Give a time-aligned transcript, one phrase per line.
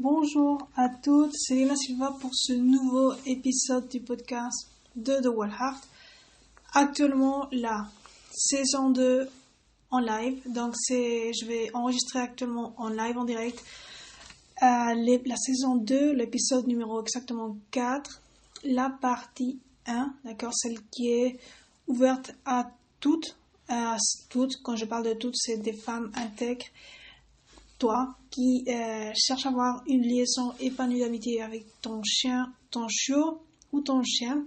[0.00, 5.52] Bonjour à toutes, c'est Lena Silva pour ce nouveau épisode du podcast de The Wild
[5.52, 5.88] Heart.
[6.72, 7.88] Actuellement, la
[8.30, 9.28] saison 2
[9.90, 13.58] en live, donc c'est, je vais enregistrer actuellement en live, en direct,
[14.62, 18.22] euh, la saison 2, l'épisode numéro exactement 4,
[18.66, 21.40] la partie 1, d'accord, celle qui est
[21.88, 22.70] ouverte à
[23.00, 23.36] toutes,
[23.68, 23.96] à
[24.30, 26.66] toutes, quand je parle de toutes, c'est des femmes intègres
[27.78, 33.40] toi qui euh, cherche à avoir une liaison épanouie d'amitié avec ton chien, ton chiot
[33.72, 34.44] ou ton chien,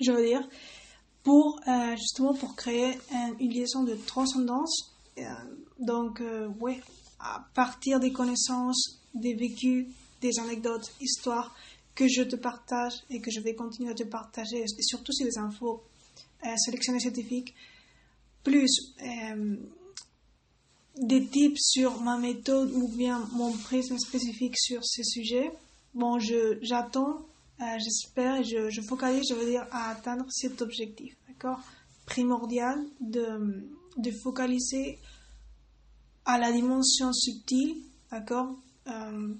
[0.00, 0.48] je veux dire,
[1.22, 2.98] pour euh, justement pour créer
[3.40, 4.92] une liaison de transcendance.
[5.18, 5.22] Euh,
[5.78, 6.22] donc,
[6.60, 6.80] ouais,
[7.18, 9.86] à partir des connaissances, des vécus,
[10.20, 11.54] des anecdotes, histoires
[11.94, 15.24] que je te partage et que je vais continuer à te partager, et surtout si
[15.24, 15.82] les infos
[16.56, 17.54] sélectionnées scientifiques,
[18.42, 18.94] plus
[20.96, 25.50] des tips sur ma méthode ou bien mon prisme spécifique sur ces sujets.
[25.94, 27.26] Bon, je, j'attends,
[27.60, 31.60] euh, j'espère je, je, focalise, je veux dire, à atteindre cet objectif, d'accord?
[32.06, 34.98] Primordial de, de focaliser
[36.24, 37.76] à la dimension subtile,
[38.10, 38.56] d'accord?
[38.88, 39.34] Euh,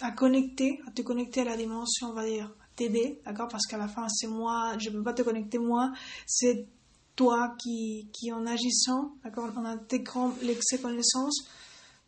[0.00, 3.48] À connecter, à te connecter à la dimension, on va dire, t'aider, d'accord?
[3.48, 5.92] Parce qu'à la fin, c'est moi, je ne peux pas te connecter moi,
[6.26, 6.66] c'est
[7.16, 11.46] toi qui, qui en agissant, en intégrant ces connaissances,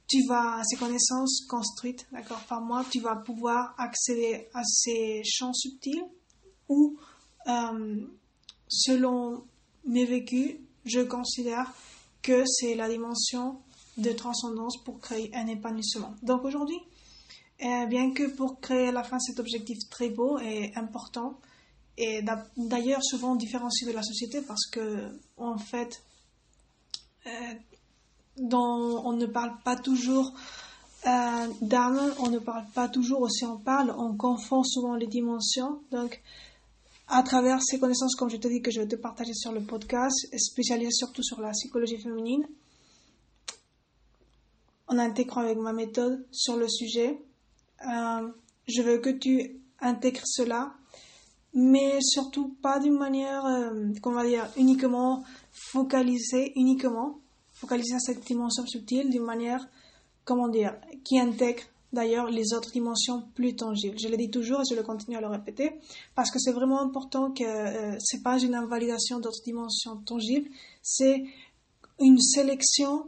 [0.06, 5.52] tu vas, ces connaissances construites, d'accord, par moi, tu vas pouvoir accéder à ces champs
[5.52, 6.04] subtils
[6.68, 6.98] où,
[7.46, 8.06] euh,
[8.68, 9.44] selon
[9.86, 11.72] mes vécus, je considère
[12.22, 13.60] que c'est la dimension
[13.96, 16.14] de transcendance pour créer un épanouissement.
[16.22, 16.78] Donc aujourd'hui,
[17.62, 21.38] euh, bien que pour créer à la fin cet objectif très beau et important,
[21.96, 22.22] et
[22.56, 26.02] d'ailleurs souvent différencié de la société parce que en fait
[27.26, 27.54] euh,
[28.52, 30.32] on ne parle pas toujours
[31.06, 35.82] euh, d'âme, on ne parle pas toujours aussi on parle, on confond souvent les dimensions.
[35.90, 36.22] Donc,
[37.08, 39.62] à travers ces connaissances, comme je te dis, que je vais te partager sur le
[39.62, 42.46] podcast, spécialisé surtout sur la psychologie féminine,
[44.88, 47.18] en intégrant avec ma méthode sur le sujet,
[47.86, 48.28] euh,
[48.66, 50.74] je veux que tu intègres cela
[51.54, 55.22] mais surtout pas d'une manière, euh, comment va dire, uniquement
[55.52, 57.18] focalisée, uniquement
[57.52, 59.66] focalisée à cette dimension subtile, d'une manière,
[60.24, 61.62] comment dire, qui intègre
[61.92, 63.96] d'ailleurs les autres dimensions plus tangibles.
[63.98, 65.70] Je le dis toujours et je le continue à le répéter
[66.16, 70.50] parce que c'est vraiment important que euh, c'est pas une invalidation d'autres dimensions tangibles,
[70.82, 71.24] c'est
[72.00, 73.06] une sélection,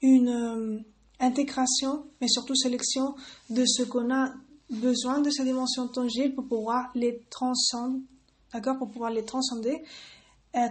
[0.00, 0.78] une euh,
[1.18, 3.16] intégration, mais surtout sélection
[3.50, 4.32] de ce qu'on a
[4.70, 7.98] besoin de ces dimensions tangibles pour pouvoir les transcendre,
[8.52, 9.82] d'accord, pour pouvoir les transcender,
[10.56, 10.68] euh,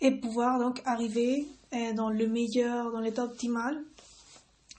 [0.00, 3.82] et pouvoir donc arriver euh, dans le meilleur, dans l'état optimal,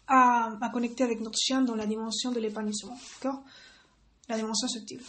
[0.08, 3.44] à, à, connecter avec notre chien dans la dimension de l'épanouissement, d'accord,
[4.28, 5.02] la dimension subtile.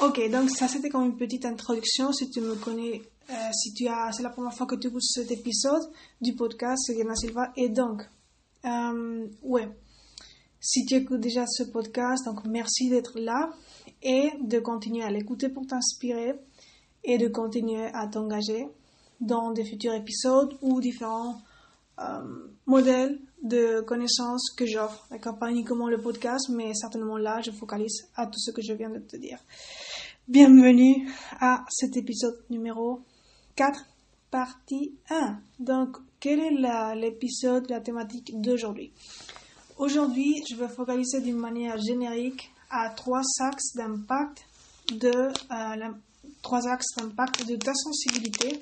[0.00, 2.12] Ok, donc ça c'était comme une petite introduction.
[2.12, 3.00] Si tu me connais,
[3.30, 5.90] euh, si tu as, c'est la première fois que tu écoutes cet épisode
[6.20, 7.50] du podcast, c'est Diana Silva.
[7.56, 8.02] Et donc,
[8.66, 9.68] euh, ouais,
[10.66, 13.50] si tu écoutes déjà ce podcast, donc merci d'être là
[14.02, 16.34] et de continuer à l'écouter pour t'inspirer
[17.04, 18.66] et de continuer à t'engager
[19.20, 21.40] dans des futurs épisodes ou différents
[22.00, 25.06] euh, modèles de connaissances que j'offre.
[25.08, 25.38] D'accord?
[25.38, 28.90] Pas uniquement le podcast, mais certainement là, je focalise à tout ce que je viens
[28.90, 29.38] de te dire.
[30.26, 33.02] Bienvenue à cet épisode numéro
[33.54, 33.86] 4,
[34.32, 35.38] partie 1.
[35.60, 38.92] Donc, quel est l'épisode, la thématique d'aujourd'hui?
[39.78, 44.46] Aujourd'hui, je vais focaliser d'une manière générique à trois axes d'impact
[44.90, 45.92] de euh,
[46.40, 48.58] trois axes d'impact de ta sensibilité,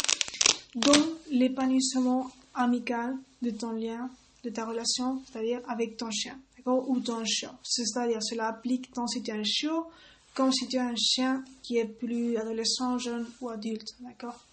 [0.74, 4.10] dont l'épanouissement amical de ton lien,
[4.42, 6.36] de ta relation, c'est-à-dire avec ton chien,
[6.66, 7.56] ou ton chien.
[7.62, 9.86] C'est-à-dire cela applique tant si tu es un chiot
[10.34, 14.44] comme si tu es un chien qui est plus adolescent, jeune ou adulte, d'accord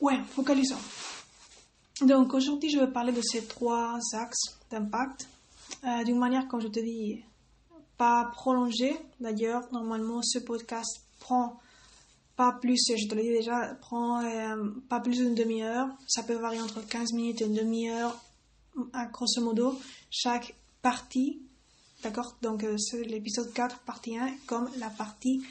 [0.00, 0.80] Ouais, focalisons.
[2.00, 5.28] Donc aujourd'hui, je vais parler de ces trois axes d'impact
[5.84, 7.22] euh, d'une manière, comme je te dis,
[7.96, 8.96] pas prolongée.
[9.20, 11.60] D'ailleurs, normalement, ce podcast prend
[12.36, 15.88] pas plus, je te l'ai dit déjà, prend euh, pas plus d'une demi-heure.
[16.08, 18.18] Ça peut varier entre 15 minutes et une demi-heure,
[19.12, 19.78] grosso modo,
[20.10, 21.40] chaque partie.
[22.02, 22.36] D'accord?
[22.42, 25.42] Donc, euh, c'est l'épisode 4, partie 1, comme la partie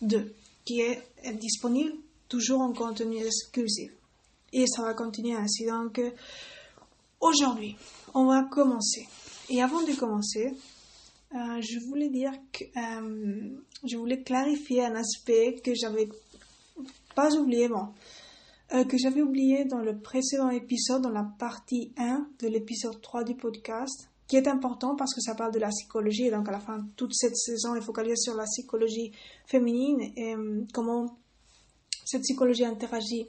[0.00, 0.32] 2,
[0.64, 1.02] qui est
[1.34, 1.92] disponible
[2.28, 3.90] toujours en contenu exclusif.
[4.52, 5.66] Et ça va continuer ainsi.
[5.66, 6.10] Donc, euh,
[7.20, 7.76] aujourd'hui,
[8.14, 9.06] on va commencer.
[9.50, 10.52] Et avant de commencer,
[11.34, 13.50] euh, je voulais dire que euh,
[13.84, 16.08] je voulais clarifier un aspect que j'avais
[17.14, 17.88] pas oublié, bon,
[18.70, 23.34] que j'avais oublié dans le précédent épisode, dans la partie 1 de l'épisode 3 du
[23.34, 24.08] podcast.
[24.28, 26.26] qui est important parce que ça parle de la psychologie.
[26.26, 29.10] Et donc, à la fin, toute cette saison est focalisée sur la psychologie
[29.46, 31.16] féminine et euh, comment
[32.04, 33.26] cette psychologie interagit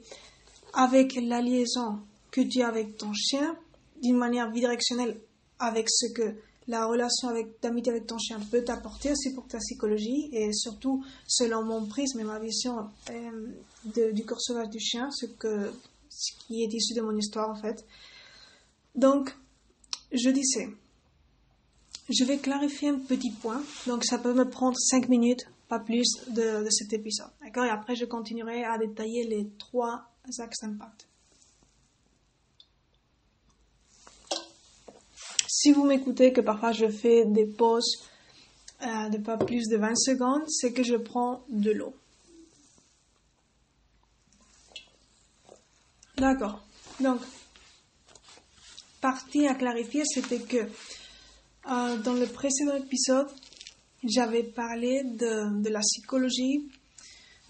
[0.74, 2.00] avec la liaison
[2.30, 3.56] que tu as avec ton chien
[4.02, 5.20] d'une manière bidirectionnelle
[5.58, 6.34] avec ce que
[6.68, 11.04] la relation avec, d'amitié avec ton chien peut t'apporter aussi pour ta psychologie et surtout
[11.26, 15.72] selon mon prisme et ma vision euh, du corps sauvage du chien, ce, que,
[16.46, 17.84] qui est issu de mon histoire en fait.
[18.94, 19.34] Donc,
[20.12, 20.68] je disais,
[22.08, 26.06] je vais clarifier un petit point, donc ça peut me prendre 5 minutes, pas plus,
[26.28, 27.30] de, de cet épisode.
[27.42, 27.64] D'accord?
[27.64, 31.09] Et après, je continuerai à détailler les trois axes d'impact.
[35.62, 38.02] Si vous m'écoutez que parfois je fais des pauses
[38.80, 41.92] euh, de pas plus de 20 secondes, c'est que je prends de l'eau.
[46.16, 46.64] D'accord.
[46.98, 47.20] Donc,
[49.02, 53.28] partie à clarifier, c'était que euh, dans le précédent épisode,
[54.02, 56.70] j'avais parlé de, la psychologie,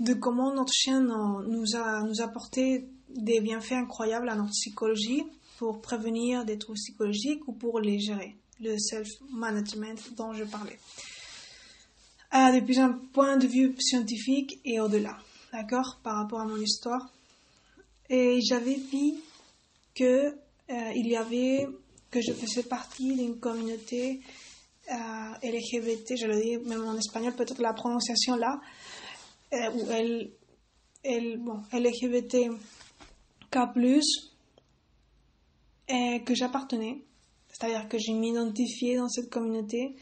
[0.01, 5.23] de comment notre chien nous nous a apporté des bienfaits incroyables à notre psychologie
[5.61, 10.79] pour prévenir des troubles psychologiques ou pour les gérer, le self-management dont je parlais.
[12.33, 15.19] Euh, depuis un point de vue scientifique et au-delà,
[15.53, 17.13] d'accord, par rapport à mon histoire.
[18.09, 19.17] Et j'avais dit
[19.95, 21.69] que euh, il y avait
[22.11, 24.23] que je faisais partie d'une communauté
[24.91, 24.95] euh,
[25.43, 28.63] LGBT, je le dis même en espagnol, peut-être la prononciation là,
[29.53, 30.31] euh, où elle,
[31.05, 32.49] elle, bon, LGBT
[33.51, 33.59] K+,
[35.91, 37.03] et que j'appartenais,
[37.49, 39.97] c'est-à-dire que je m'identifiais dans cette communauté.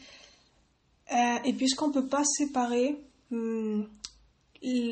[1.11, 3.01] Euh, et puisqu'on ne peut pas séparer,
[3.31, 3.87] hum,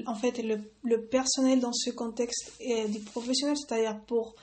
[0.05, 2.53] en fait, le, personnel dans ce contexte
[2.89, 4.35] du professionnel, c'est-à-dire pour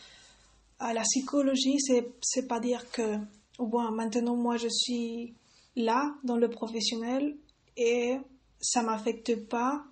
[0.80, 3.18] la psychologie, c'est, c'est pas dire que,
[3.58, 5.34] bon, maintenant moi je suis
[5.76, 7.36] là dans le professionnel
[7.76, 8.18] et
[8.60, 9.84] ça m'affecte pas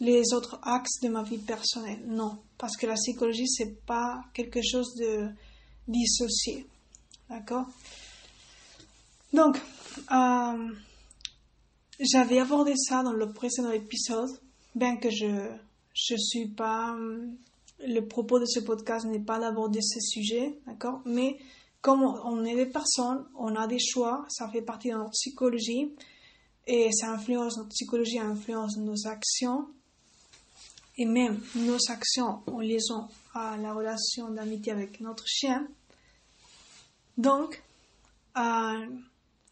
[0.00, 2.02] les autres axes de ma vie personnelle.
[2.06, 5.28] Non, parce que la psychologie c'est pas quelque chose de
[5.88, 6.66] dissocié.
[7.28, 7.66] D'accord?
[9.32, 9.60] Donc,
[10.10, 10.72] euh,
[12.00, 14.30] j'avais abordé ça dans le précédent épisode,
[14.74, 16.96] bien que je ne suis pas
[17.86, 21.00] le propos de ce podcast n'est pas d'aborder ce sujet, d'accord?
[21.04, 21.38] Mais
[21.80, 25.92] comme on est des personnes, on a des choix, ça fait partie de notre psychologie
[26.66, 29.66] et ça influence notre psychologie, influence nos actions
[30.96, 35.66] et même nos actions en liaison la relation d'amitié avec notre chien.
[37.18, 37.62] Donc,
[38.36, 38.86] euh,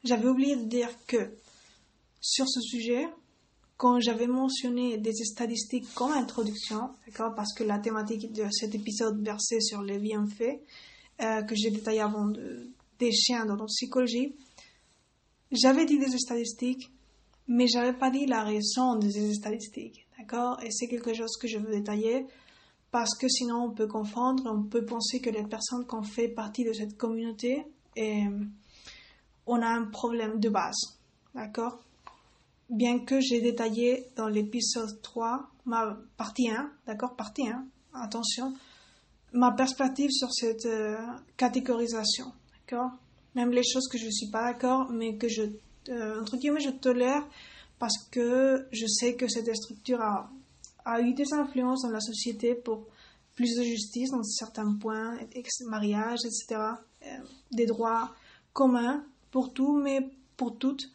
[0.05, 1.33] j'avais oublié de dire que
[2.21, 3.09] sur ce sujet,
[3.77, 9.23] quand j'avais mentionné des statistiques comme introduction, d'accord, parce que la thématique de cet épisode
[9.25, 10.61] versait sur les bienfaits
[11.21, 14.35] euh, que j'ai détaillé avant de, des chiens dans notre psychologie,
[15.51, 16.91] j'avais dit des statistiques,
[17.49, 21.49] mais j'avais pas dit la raison de ces statistiques, d'accord, et c'est quelque chose que
[21.49, 22.27] je veux détailler
[22.93, 26.29] parce que sinon on peut confondre, on peut penser que les personnes qui ont fait
[26.29, 27.65] partie de cette communauté,
[27.97, 28.25] et
[29.47, 30.99] on a un problème de base,
[31.35, 31.81] d'accord?
[32.69, 38.53] Bien que j'ai détaillé dans l'épisode 3, ma partie 1, d'accord, partie 1, attention,
[39.33, 40.97] ma perspective sur cette euh,
[41.39, 42.27] catégorisation,
[42.61, 42.91] d'accord?
[43.35, 45.45] Même les choses que je ne suis pas d'accord, mais que je,
[45.89, 47.27] euh, entre guillemets, je tolère
[47.79, 50.31] parce que je sais que cette structure a,
[50.85, 52.87] a eu des influences dans la société pour
[53.35, 55.17] plus de justice dans certains points,
[55.67, 56.61] mariage, etc.,
[57.05, 57.07] euh,
[57.51, 58.15] des droits
[58.53, 60.93] communs pour tout, mais pour toutes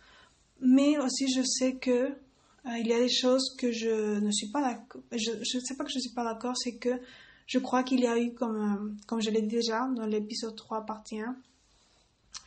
[0.62, 4.50] mais aussi je sais que euh, il y a des choses que je ne suis
[4.50, 5.02] pas d'accord.
[5.12, 7.00] Je ne sais pas que je ne suis pas d'accord, c'est que
[7.46, 10.56] je crois qu'il y a eu, comme, euh, comme je l'ai dit déjà dans l'épisode
[10.56, 11.36] 3, partie 1,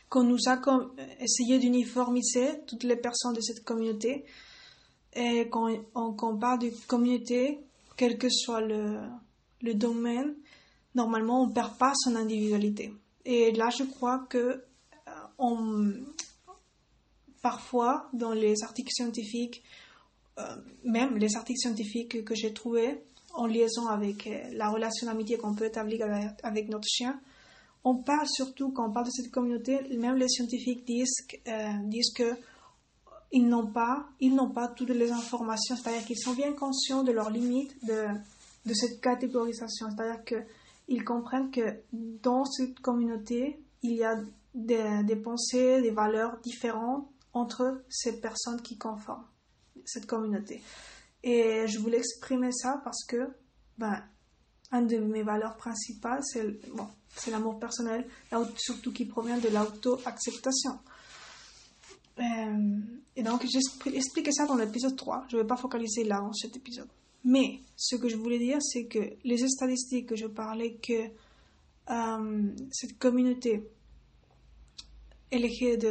[0.09, 0.59] qu'on nous a
[1.19, 4.25] essayé d'uniformiser toutes les personnes de cette communauté.
[5.13, 7.59] Et quand on, parle de communauté,
[7.97, 10.35] quel que soit le, domaine,
[10.95, 12.93] normalement on ne perd pas son individualité.
[13.25, 15.93] Et là, je crois que euh, on,
[17.41, 19.63] parfois dans les articles scientifiques,
[20.39, 23.03] euh, même les articles scientifiques que j'ai trouvés
[23.33, 26.05] en liaison avec euh, la relation d'amitié qu'on peut établir
[26.41, 27.19] avec, notre chien,
[27.83, 31.27] on parle surtout, quand on parle de cette communauté, même les scientifiques disent,
[31.85, 32.35] disent que
[33.31, 37.11] ils n'ont pas, ils n'ont pas toutes les informations, c'est-à-dire qu'ils sont bien conscients de
[37.11, 44.15] leurs limites de, cette catégorisation, c'est-à-dire qu'ils comprennent que dans cette communauté, il y a
[44.53, 49.25] des, des pensées, des valeurs différentes entre ces personnes qui conforment
[49.85, 50.61] cette communauté.
[51.23, 53.29] Et je voulais exprimer ça parce que,
[53.77, 54.03] ben,
[54.71, 56.87] un de mes valeurs principales, c'est bon,
[57.29, 58.07] l'amour personnel,
[58.57, 60.79] surtout qui provient de l'auto-acceptation.
[62.19, 62.79] Euh,
[63.15, 65.25] et donc, j'expliquais ça dans l'épisode 3.
[65.29, 66.89] Je ne vais pas focaliser là, dans cet épisode.
[67.23, 71.09] Mais ce que je voulais dire, c'est que les statistiques que je parlais, que
[71.89, 73.63] euh, cette communauté
[75.31, 75.87] de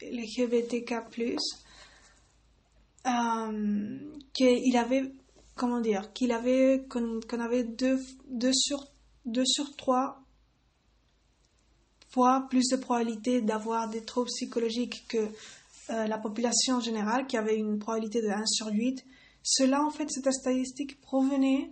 [0.00, 0.92] LGBTK,
[3.06, 3.98] euh,
[4.32, 5.12] qu'il avait,
[5.54, 8.86] comment dire, qu'il avait, qu'on, avait 2 deux, deux sur,
[9.26, 10.22] deux sur 3
[12.48, 15.18] plus de probabilité d'avoir des troubles psychologiques que
[15.90, 19.04] euh, la population générale, qui avait une probabilité de 1 sur 8.
[19.42, 21.70] Cela, en fait, cette statistique provenait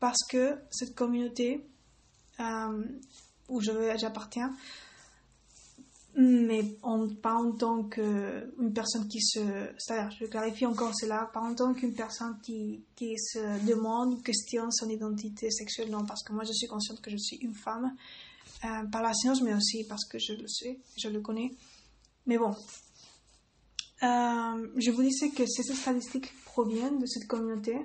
[0.00, 1.66] parce que cette communauté
[2.40, 2.84] euh,
[3.48, 4.54] où j'appartiens,
[6.16, 6.62] mais
[7.22, 9.40] pas en tant qu'une personne qui se...
[9.78, 14.70] C'est-à-dire, je clarifie encore cela, pas en tant qu'une personne qui, qui se demande, questionne
[14.70, 17.94] son identité sexuelle, non, parce que moi je suis consciente que je suis une femme,
[18.64, 21.50] euh, par la science, mais aussi parce que je le sais, je le connais.
[22.26, 22.54] Mais bon,
[24.02, 27.76] euh, je vous disais que ces statistiques proviennent de cette communauté,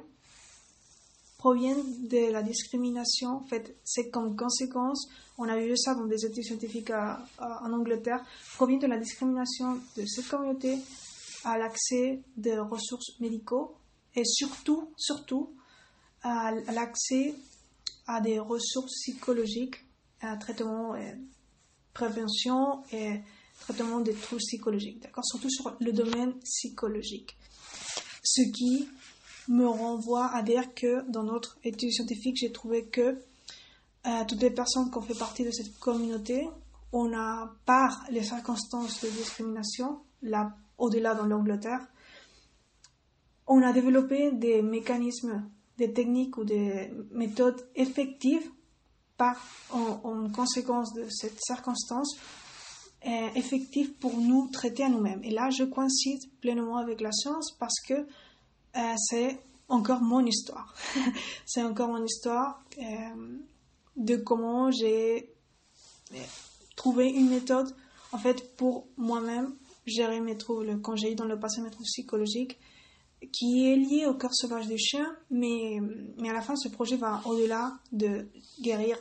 [1.37, 3.37] proviennent de la discrimination.
[3.37, 5.07] En fait, c'est comme conséquence,
[5.37, 8.23] on a vu ça dans des études scientifiques en Angleterre,
[8.55, 10.77] provient de la discrimination de cette communauté
[11.43, 13.75] à l'accès de ressources médicaux
[14.15, 15.53] et surtout, surtout,
[16.21, 17.33] à l'accès
[18.07, 19.85] à des ressources psychologiques
[20.21, 21.15] un traitement et
[21.93, 23.19] prévention et
[23.59, 25.25] traitement des troubles psychologiques, d'accord?
[25.25, 27.37] Surtout sur le domaine psychologique.
[28.23, 28.87] Ce qui
[29.47, 33.17] me renvoie à dire que dans notre étude scientifique, j'ai trouvé que
[34.07, 36.47] euh, toutes les personnes qui ont fait partie de cette communauté,
[36.93, 41.85] on a, par les circonstances de discrimination, là, au-delà dans l'Angleterre,
[43.47, 48.49] on a développé des mécanismes, des techniques ou des méthodes effectives
[49.19, 49.35] par,
[49.71, 52.17] en, conséquence de cette circonstance,
[53.01, 55.23] est effectif pour nous traiter à nous-mêmes.
[55.23, 60.73] Et là, je coïncide pleinement avec la science parce que euh, c'est encore mon histoire.
[61.45, 63.37] c'est encore mon histoire euh,
[63.95, 65.29] de comment j'ai
[66.13, 66.17] euh,
[66.75, 67.73] trouvé une méthode,
[68.11, 69.53] en fait, pour moi-même
[69.85, 72.57] gérer mes troubles, quand j'ai eu dans le passé mes troubles psychologiques,
[73.33, 75.79] qui est lié au cœur sauvage du chien, mais,
[76.17, 78.29] mais à la fin, ce projet va au-delà de
[78.61, 78.97] guérir,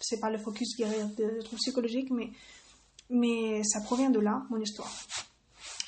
[0.00, 2.30] c'est pas le focus guérir de, troubles psychologiques, mais,
[3.10, 4.92] mais ça provient de là, mon histoire.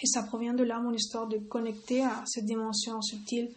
[0.02, 3.50] Et ça provient de là, mon histoire, de connecter à cette dimension subtile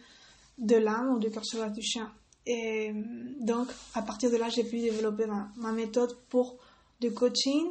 [0.56, 2.12] de l'âme ou du cœur sauvage du chien.
[2.46, 2.92] Et
[3.40, 6.56] donc, à partir de là, j'ai pu développer ma, méthode pour
[7.00, 7.68] de coaching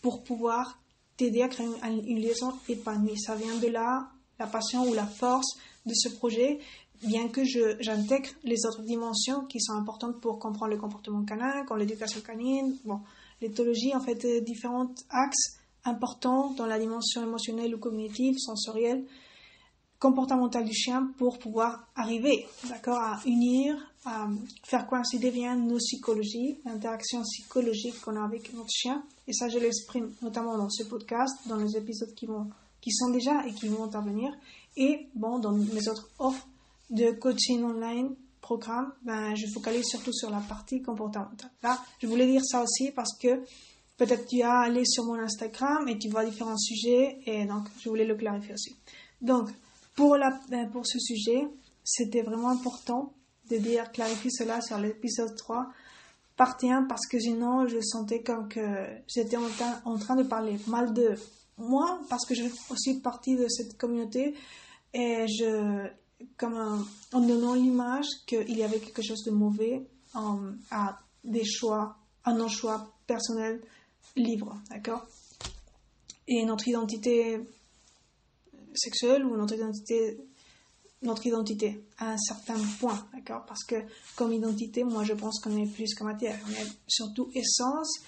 [0.00, 0.78] pour pouvoir
[1.16, 3.18] t'aider à créer une liaison épanouie.
[3.18, 6.60] Ça vient de là, la passion ou la force de ce projet,
[7.02, 11.78] bien que j'intègre les autres dimensions qui sont importantes pour comprendre le comportement canin, comme
[11.78, 13.00] l'éducation canine, bon,
[13.40, 19.04] l'éthologie, en fait, euh, différents axes importants dans la dimension émotionnelle ou cognitive, sensorielle,
[19.98, 24.28] comportementale du chien pour pouvoir arriver, d'accord, à unir, à
[24.64, 29.02] faire coïncider bien nos psychologies, l'interaction psychologique qu'on a avec notre chien.
[29.26, 32.50] Et ça, je l'exprime notamment dans ce podcast, dans les épisodes qui vont
[32.86, 34.32] qui sont déjà et qui vont intervenir.
[34.76, 36.46] Et bon, dans mes autres offres
[36.90, 41.50] de coaching online, programme, ben, je focalise surtout sur la partie comportementale.
[41.62, 43.42] Là, je voulais dire ça aussi parce que
[43.96, 47.88] peut-être tu as allé sur mon Instagram et tu vois différents sujets et donc je
[47.88, 48.76] voulais le clarifier aussi.
[49.20, 49.50] Donc,
[49.96, 51.48] pour, la, ben, pour ce sujet,
[51.82, 53.12] c'était vraiment important
[53.50, 55.68] de dire, clarifier cela sur l'épisode 3,
[56.36, 58.60] partie 1, parce que sinon je sentais comme que
[59.08, 59.48] j'étais en,
[59.84, 61.14] en train de parler mal de
[61.58, 64.34] moi, parce que je fais aussi partie de cette communauté,
[64.92, 65.88] et je,
[66.36, 69.86] comme en donnant l'image qu'il y avait quelque chose de mauvais
[70.70, 73.62] à des choix, à nos choix personnels
[74.16, 75.06] libres, d'accord?
[76.28, 77.40] Et notre identité
[78.74, 80.18] sexuelle ou notre identité,
[81.02, 83.44] notre identité à un certain point, d'accord?
[83.46, 83.76] Parce que
[84.16, 88.00] comme identité, moi je pense qu'on est plus que matière, on est surtout essence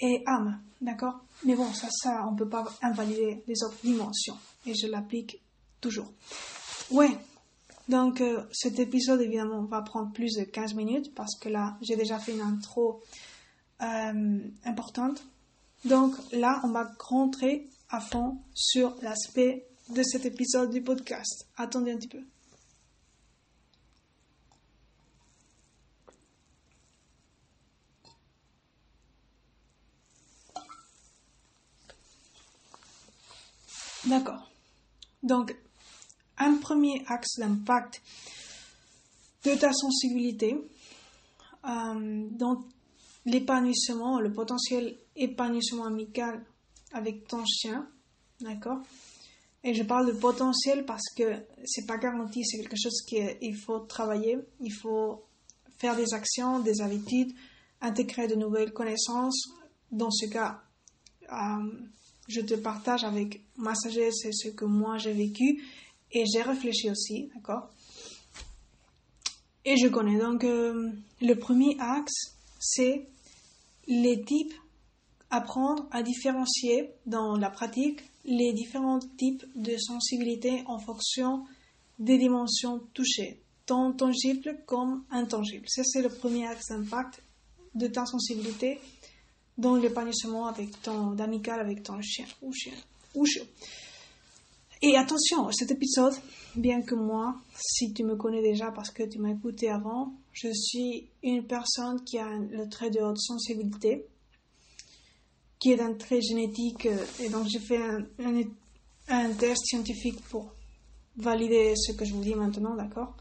[0.00, 1.20] et âme, d'accord?
[1.44, 4.36] Mais bon, ça, ça, on ne peut pas invalider les autres dimensions.
[4.66, 5.40] Et je l'applique
[5.80, 6.10] toujours.
[6.90, 7.10] Ouais,
[7.88, 11.96] donc euh, cet épisode, évidemment, va prendre plus de 15 minutes parce que là, j'ai
[11.96, 13.02] déjà fait une intro
[13.82, 15.24] euh, importante.
[15.84, 21.46] Donc là, on va rentrer à fond sur l'aspect de cet épisode du podcast.
[21.56, 22.22] Attendez un petit peu.
[34.06, 34.50] D'accord.
[35.22, 35.54] Donc,
[36.38, 38.02] un premier axe d'impact
[39.44, 40.56] de ta sensibilité,
[41.64, 42.64] euh, dans
[43.24, 46.44] l'épanouissement, le potentiel épanouissement amical
[46.92, 47.88] avec ton chien,
[48.40, 48.78] d'accord?
[49.64, 53.80] Et je parle de potentiel parce que c'est pas garanti, c'est quelque chose qu'il faut
[53.80, 55.24] travailler, il faut
[55.78, 57.32] faire des actions, des habitudes,
[57.80, 59.48] intégrer de nouvelles connaissances.
[59.90, 60.62] Dans ce cas,
[61.32, 61.88] euh,
[62.28, 65.62] je te partage avec ma sagesse ce que moi j'ai vécu
[66.12, 67.68] et j'ai réfléchi aussi, d'accord?
[69.64, 73.06] Et je connais donc euh, le premier axe, c'est
[73.86, 74.54] les types,
[75.30, 81.44] apprendre à différencier dans la pratique les différents types de sensibilité en fonction
[81.98, 85.68] des dimensions touchées, tant tangibles comme intangibles.
[85.68, 87.22] Ça, c'est le premier axe d'impact
[87.74, 88.78] de ta sensibilité
[89.56, 92.74] dans l'épanouissement avec ton d'amical avec ton chien ou chien
[93.14, 93.44] ou chien.
[94.80, 96.14] Et attention, cet épisode,
[96.54, 100.48] bien que moi, si tu me connais déjà parce que tu m'as écouté avant, je
[100.52, 104.06] suis une personne qui a le trait de haute sensibilité,
[105.58, 108.06] qui est un trait génétique, euh, et donc j'ai fait un,
[109.08, 110.52] un, test scientifique pour
[111.16, 113.16] valider ce que je vous dis maintenant, d'accord?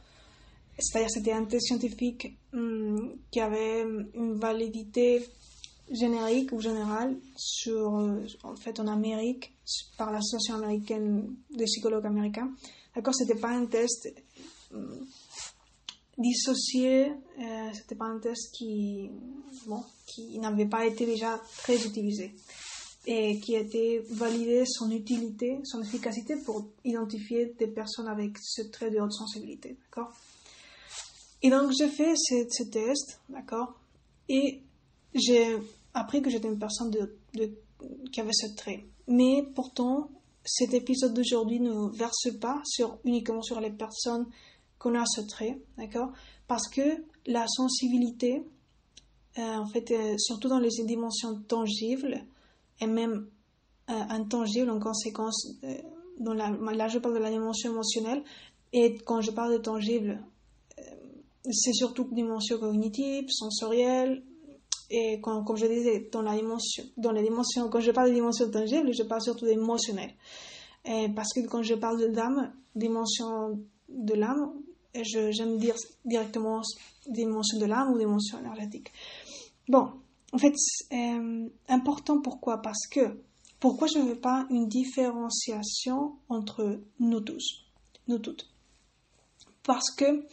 [0.77, 3.81] C'est-à-dire c'était un test scientifique hum, qui avait
[4.13, 5.25] une validité
[5.91, 9.53] générique ou générale sur, euh, en fait, en Amérique,
[9.97, 12.51] par l'Association américaine des psychologues américains.
[12.95, 14.09] D'accord, c'était pas un test
[14.73, 14.99] euh,
[16.17, 19.09] dissocié, euh, c'était pas un test qui,
[19.65, 22.35] bon, qui n'avait pas été déjà très utilisé
[23.05, 28.63] et qui a été validé son utilité, son efficacité pour identifier des personnes avec ce
[28.63, 30.11] trait de haute sensibilité, d'accord?
[31.41, 33.79] Et donc j'ai fait ce, ce test, d'accord?
[34.27, 34.61] Et
[35.13, 35.55] j'ai
[35.97, 36.95] appris que j'étais une personne
[38.11, 38.85] qui avait ce trait.
[39.07, 40.09] Mais pourtant,
[40.43, 42.61] cet épisode d'aujourd'hui ne verse pas
[43.03, 44.27] uniquement sur les personnes
[44.79, 46.11] qu'on a ce trait, d'accord?
[46.47, 48.43] Parce que la sensibilité,
[49.37, 52.23] euh, en fait, euh, surtout dans les dimensions tangibles
[52.79, 53.27] et même
[53.89, 55.59] euh, intangibles en conséquence,
[56.19, 58.23] dans la, là je parle de la dimension émotionnelle,
[58.73, 60.23] et quand je parle de tangible,
[61.49, 64.23] c'est surtout dimension cognitive, sensorielle,
[64.89, 69.03] et comme, comme, je disais, dans la dimension, quand je parle de dimension tangible, je
[69.03, 70.13] parle surtout d'émotionnel.
[71.15, 74.53] Parce que quand je parle de l'âme, dimension de l'âme,
[75.03, 76.61] j'aime dire directement
[77.07, 78.91] dimension de l'âme ou dimension énergétique.
[79.67, 79.91] Bon,
[80.33, 80.55] en fait,
[80.93, 82.61] euh, important pourquoi?
[82.61, 83.21] Parce que,
[83.59, 87.65] pourquoi je ne veux pas une différenciation entre nous tous,
[88.07, 88.49] nous toutes?
[89.63, 90.25] Parce que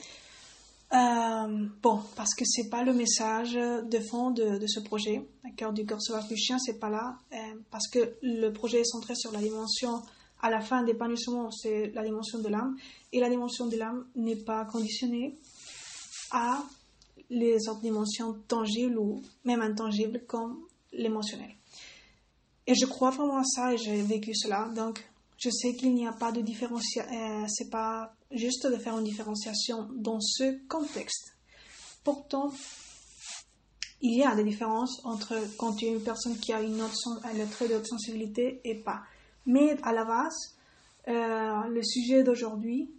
[0.94, 5.28] euh, bon, parce que c'est pas le message de fond de, ce projet.
[5.42, 7.16] La cœur du corps du chien, c'est pas là.
[7.32, 7.36] Euh,
[7.70, 10.02] parce que le projet est centré sur la dimension,
[10.40, 12.76] à la fin d'épanouissement, c'est la dimension de l'âme.
[13.12, 15.36] Et la dimension de l'âme n'est pas conditionnée
[16.30, 16.62] à
[17.28, 20.60] les autres dimensions tangibles ou même intangibles comme
[20.92, 21.50] l'émotionnel.
[22.66, 24.68] Et je crois vraiment à ça et j'ai vécu cela.
[24.74, 25.04] Donc,
[25.36, 29.04] je sais qu'il n'y a pas de différenciation, euh, c'est pas juste de faire une
[29.04, 31.36] différenciation dans ce contexte.
[32.02, 32.52] Pourtant,
[34.00, 36.94] il y a des différences entre quand tu es une personne qui a une autre,
[37.34, 39.02] le trait de haute sensibilité et pas.
[39.46, 40.56] Mais à la base,
[41.08, 42.90] euh, le sujet d'aujourd'hui,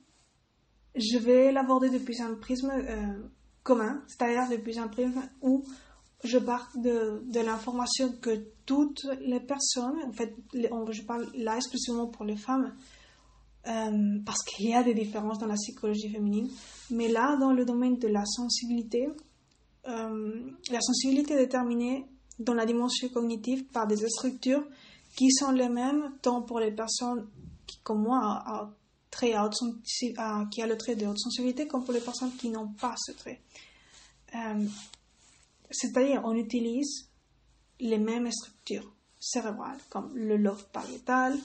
[0.95, 3.29] je vais l'aborder depuis un prisme euh,
[3.63, 5.63] commun, c'est-à-dire depuis un prisme où
[6.23, 12.25] je parle de, l'information que toutes les personnes, en fait, je parle là exclusivement pour
[12.25, 12.73] les femmes,
[13.67, 16.49] euh, parce qu'il y a des différences dans la psychologie féminine,
[16.91, 19.07] mais là, dans le domaine de la sensibilité,
[19.87, 22.05] euh, la sensibilité est déterminée
[22.39, 24.65] dans la dimension cognitive par des structures
[25.15, 27.27] qui sont les mêmes tant pour les personnes
[27.65, 28.71] qui, comme moi, a,
[29.09, 29.33] très
[30.51, 33.13] qui a le trait de haute sensibilité, comme pour les personnes qui n'ont pas ce
[33.13, 33.41] trait.
[34.35, 34.65] Euh,
[35.75, 37.09] c'est-à-dire, on utilise
[37.79, 41.37] les mêmes structures cérébrales, comme le lobe pariétal,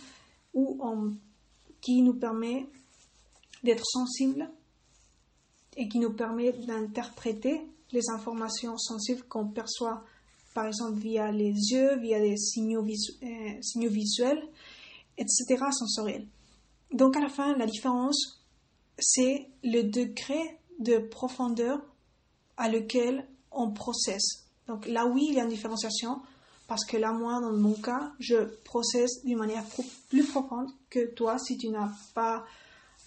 [0.55, 0.79] où
[1.81, 2.67] qui nous permet
[3.63, 4.51] d'être sensible
[5.77, 7.61] et qui nous permet d'interpréter
[7.93, 10.05] les informations sensibles qu'on perçoit,
[10.55, 14.43] par exemple via les yeux, via des signaux, euh, visuels,
[15.17, 16.27] etc., sensoriels.
[16.93, 18.45] Donc à la fin, la différence,
[18.99, 21.81] c'est le degré de profondeur
[22.57, 24.45] à lequel on processe.
[24.67, 26.21] Donc là, oui, il y a une différenciation,
[26.69, 29.65] parce que là, moi, dans mon cas, je processe d'une manière
[30.09, 32.45] plus profonde que toi si tu n'as pas,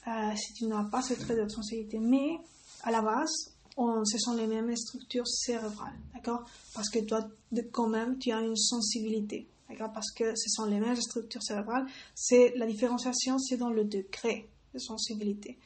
[0.07, 1.99] euh, si pas ce trait de sensibilité.
[1.99, 2.37] Mais
[2.83, 6.45] à la base, on, ce sont les mêmes structures cérébrales, d'accord?
[6.73, 7.25] Parce que toi,
[7.71, 9.91] quand même, tu as une sensibilité, d'accord?
[9.93, 11.87] Parce que ce sont les mêmes structures cérébrales.
[12.13, 15.57] C'est la différenciation, c'est dans le degré de sensibilité.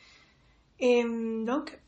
[0.79, 1.79] Et donc,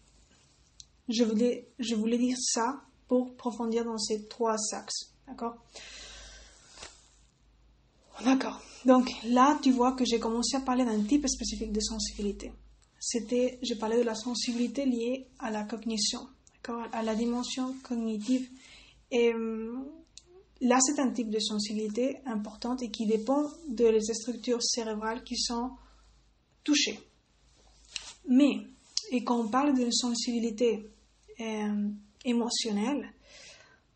[1.09, 5.13] je voulais, je voulais dire ça pour approfondir dans ces trois axes.
[5.27, 5.55] D'accord?
[8.23, 8.61] D'accord.
[8.85, 12.51] Donc là, tu vois que j'ai commencé à parler d'un type spécifique de sensibilité.
[12.99, 16.27] C'était, je parlais de la sensibilité liée à la cognition,
[16.91, 18.49] à la dimension cognitive.
[19.11, 19.85] Et hum,
[20.61, 25.37] là, c'est un type de sensibilité importante et qui dépend de les structures cérébrales qui
[25.37, 25.71] sont
[26.63, 26.99] touchées.
[28.27, 28.67] Mais,
[29.11, 30.89] et quand on parle d'une sensibilité
[31.39, 31.89] euh,
[32.25, 33.13] émotionnelle,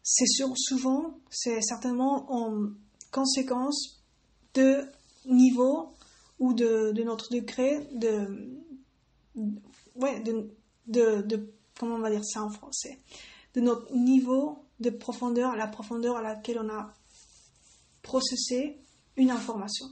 [0.02, 2.70] c'est souvent, c'est certainement en
[3.12, 4.02] conséquence
[4.54, 4.86] de
[5.26, 5.94] niveau
[6.40, 8.60] ou de, notre degré de,
[9.96, 10.50] ouais, de,
[10.88, 13.00] de, comment on va dire ça en français,
[13.54, 16.94] de notre niveau de profondeur, la profondeur à laquelle on a
[18.02, 18.78] processé
[19.16, 19.86] une information.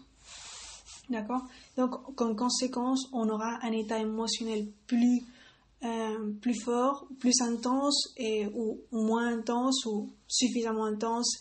[1.09, 1.43] D'accord?
[1.77, 5.21] Donc, en conséquence, on aura un état émotionnel plus,
[5.83, 11.39] euh, plus fort, plus intense, et, ou moins intense, ou suffisamment intense.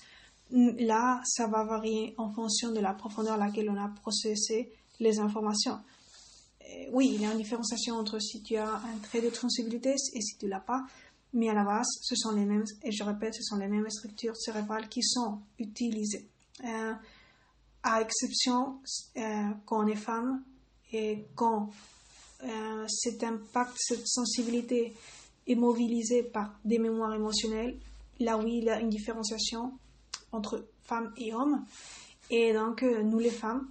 [0.50, 5.18] Là, ça va varier en fonction de la profondeur à laquelle on a processé les
[5.18, 5.78] informations.
[6.92, 10.20] oui, il y a une différenciation entre si tu as un trait de sensibilité et
[10.20, 10.84] si tu l'as pas,
[11.32, 13.88] mais à la base, ce sont les mêmes, et je répète, ce sont les mêmes
[13.88, 16.28] structures cérébrales qui sont utilisées.
[16.64, 16.92] Euh,
[17.82, 18.80] à exception
[19.16, 20.42] euh, quand on est femme
[20.92, 21.70] et quand
[22.44, 24.94] euh, cet impact, cette sensibilité
[25.46, 27.78] est mobilisée par des mémoires émotionnelles,
[28.18, 29.72] là oui, il y a une différenciation
[30.32, 31.64] entre femmes et hommes.
[32.30, 33.68] Et donc, euh, nous les femmes,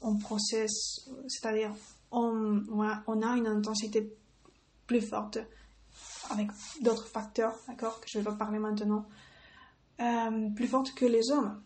[0.00, 1.70] on processe, c'est-à-dire
[2.10, 2.62] on,
[3.06, 4.10] on, a une intensité
[4.86, 5.38] plus forte
[6.30, 6.48] avec
[6.80, 9.04] d'autres facteurs, d'accord, que je vais pas parler maintenant,
[10.56, 11.60] plus forte que les hommes.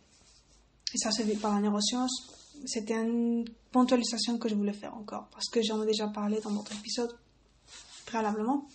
[0.93, 5.49] Et ça c'est par la neuroscience, c'était une ponctualisation que je voulais faire encore, parce
[5.49, 7.17] que j'en ai déjà parlé dans votre épisode
[8.07, 8.67] préalablement.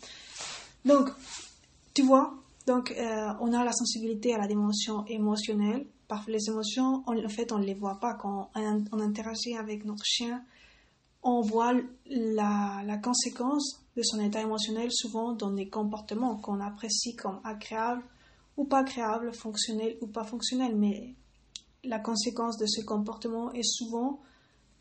[0.86, 1.10] Donc,
[1.94, 2.34] tu vois,
[2.66, 5.86] donc euh, on a la sensibilité à la dimension émotionnelle.
[6.08, 8.14] Par les émotions, en fait, on ne les voit pas.
[8.14, 10.44] Quand on, interagit avec notre chien,
[11.24, 11.74] on voit
[12.06, 18.04] la, la, conséquence de son état émotionnel souvent dans des comportements qu'on apprécie comme agréables
[18.58, 20.76] ou pas agréables, fonctionnels ou pas fonctionnels.
[20.76, 21.16] Mais
[21.84, 24.20] la conséquence de ce comportement est souvent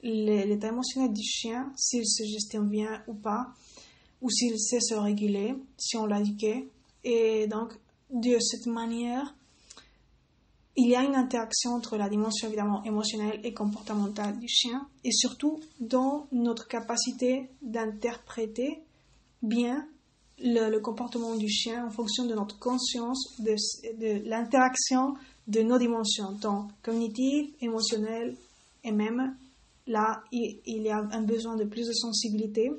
[0.02, 3.48] l'état émotionnel du chien, s'il se gestionne bien ou pas,
[4.20, 6.20] ou s'il sait se réguler, si on l'a.
[7.04, 7.72] Et donc,
[8.10, 9.34] de cette manière,
[10.76, 15.12] il y a une interaction entre la dimension évidemment émotionnelle et comportementale du chien, et
[15.12, 18.82] surtout dans notre capacité d'interpréter
[19.42, 19.86] bien
[20.38, 25.14] le, comportement du chien en fonction de notre conscience de l'interaction
[25.46, 28.36] de nos dimensions, tant cognitives, émotionnelles
[28.84, 29.36] et même
[29.86, 32.70] là, il, y a un besoin de plus de sensibilité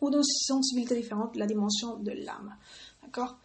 [0.00, 2.54] ou de sensibilité différente, la dimension de l'âme.
[3.02, 3.36] D'accord?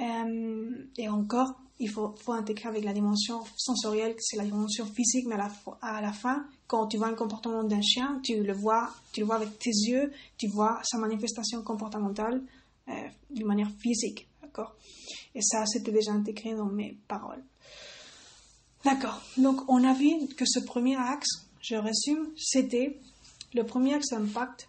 [0.00, 5.34] Euh, Et encore, il faut, intégrer avec la dimension sensorielle, c'est la dimension physique, mais
[5.34, 8.90] à la, à la, fin, quand tu vois un comportement d'un chien, tu le vois,
[9.12, 12.42] tu le vois avec tes yeux, tu vois sa manifestation comportementale
[12.88, 12.92] euh,
[13.30, 14.76] d'une manière physique, d'accord
[15.34, 17.44] et ça, c'était déjà intégré dans mes paroles.
[18.84, 19.22] D'accord.
[19.36, 21.28] Donc, on a vu que ce premier axe,
[21.60, 22.98] je résume, c'était
[23.54, 24.68] le premier axe d'impact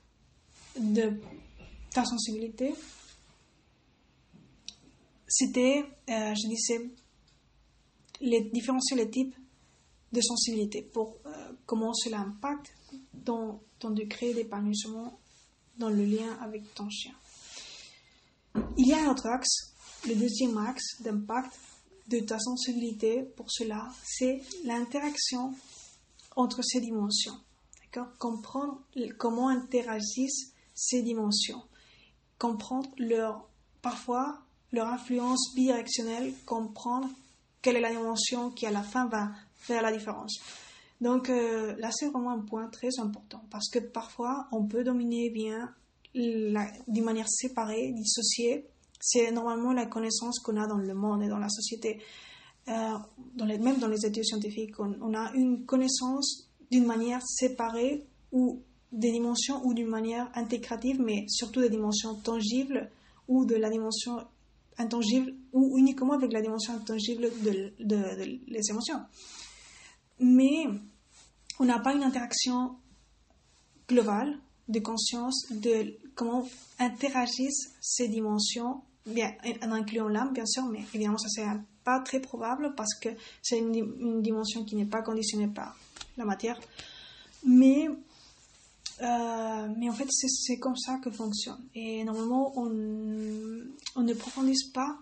[0.78, 1.20] de
[1.92, 2.74] ta sensibilité.
[5.28, 6.90] C'était, euh, je disais,
[8.22, 9.36] les, différencier les types
[10.12, 12.74] de sensibilité pour euh, comment cela impacte
[13.14, 15.20] dans ton degré d'épanouissement
[15.78, 17.14] dans le lien avec ton chien.
[18.78, 19.70] Il y a un autre axe
[20.08, 21.60] le deuxième axe d'impact
[22.08, 25.54] de ta sensibilité pour cela, c'est l'interaction
[26.36, 27.36] entre ces dimensions.
[28.18, 28.82] Comprendre
[29.18, 31.62] comment interagissent ces dimensions.
[32.38, 33.48] Comprendre leur,
[33.82, 34.40] parfois,
[34.72, 37.10] leur influence bidirectionnelle, comprendre
[37.62, 40.40] quelle est la dimension qui à la fin va faire la différence.
[41.02, 45.30] Donc euh, là, c'est vraiment un point très important parce que parfois, on peut dominer
[45.30, 45.74] bien
[46.14, 48.66] d'une manière séparée, dissociée,
[49.00, 52.02] c'est normalement la connaissance qu'on a dans le monde et dans la société.
[52.68, 52.98] Euh,
[53.36, 58.62] dans les, même dans les études scientifiques, on, a une connaissance d'une manière séparée ou
[58.92, 62.92] des dimensions ou d'une manière intégrative, mais surtout des dimensions tangibles
[63.28, 64.20] ou de la dimension
[64.78, 69.00] intangible ou uniquement avec la dimension intangible de, de les émotions.
[70.20, 70.66] Mais
[71.60, 72.76] on n'a pas une interaction
[73.88, 74.38] globale
[74.70, 76.48] de conscience de comment
[76.80, 81.46] interagissent ces dimensions bien, en incluant l'âme, bien sûr, mais évidemment, ça c'est
[81.84, 83.10] pas très probable parce que
[83.42, 85.76] c'est une, dimension qui n'est pas conditionnée par
[86.18, 86.60] la matière.
[87.46, 87.88] Mais,
[89.02, 91.60] euh, mais en fait, c'est comme ça que fonctionne.
[91.74, 92.70] Et normalement, on,
[93.96, 94.98] on ne profondisse pas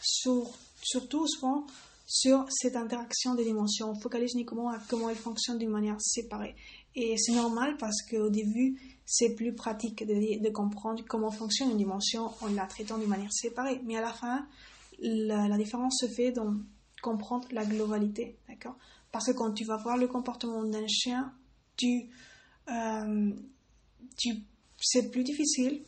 [0.00, 0.50] sur,
[0.82, 1.66] surtout souvent
[2.06, 3.90] sur cette interaction des dimensions.
[3.90, 6.54] On focalise uniquement à comment elles fonctionnent d'une manière séparée.
[6.94, 12.30] Et c'est normal parce qu'au début, c'est plus pratique de, comprendre comment fonctionne une dimension
[12.40, 13.78] en la traitant d'une manière séparée.
[13.84, 14.46] Mais à la fin,
[15.00, 16.56] la, la différence se fait dans
[17.02, 18.76] comprendre la globalité, d'accord?
[19.10, 21.34] Parce que quand tu vas voir le comportement d'un chien,
[21.76, 22.08] tu,
[22.70, 23.32] euh,
[24.80, 25.82] c'est plus difficile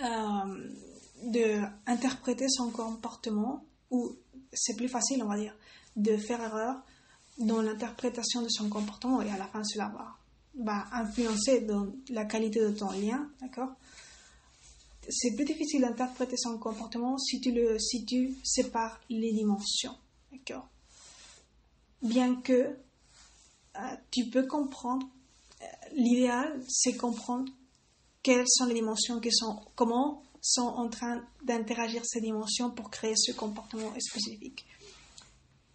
[0.00, 0.70] euh,
[1.24, 4.14] d'interpréter son comportement ou
[4.52, 5.56] c'est plus facile, on va dire,
[5.96, 6.80] de faire erreur
[7.38, 10.16] dans l'interprétation de son comportement et à la fin cela va,
[10.56, 13.70] va influencer dans la qualité de ton lien, d'accord?
[15.08, 19.96] C'est plus difficile d'interpréter son comportement si tu, le, si tu sépares les dimensions,
[20.32, 20.68] d'accord?
[22.02, 22.52] Bien que
[23.76, 25.06] euh, tu peux comprendre,
[25.60, 27.52] euh, l'idéal c'est comprendre
[28.22, 33.16] quelles sont les dimensions qui sont, comment sont en train d'interagir ces dimensions pour créer
[33.16, 34.64] ce comportement spécifique.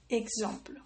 [0.09, 0.81] Exemple.